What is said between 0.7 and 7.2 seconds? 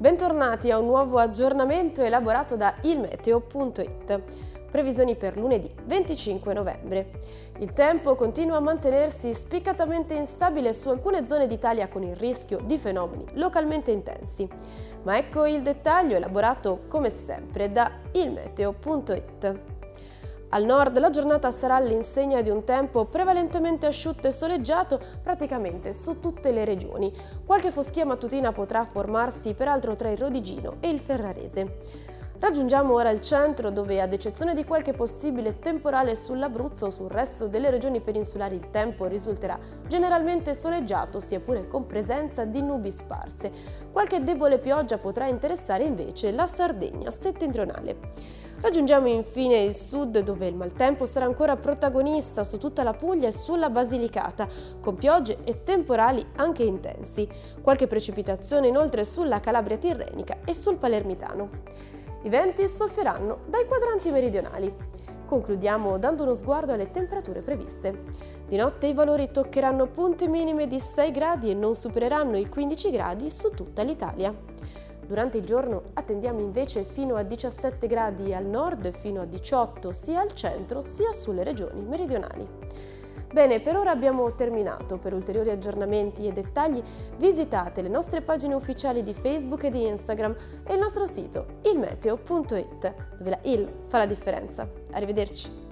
a un nuovo aggiornamento elaborato da ilmeteo.it. Previsioni per lunedì 25 novembre.